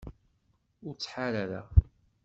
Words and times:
Ur 0.87 0.93
ttḥar 0.95 1.33
ara 1.43 1.61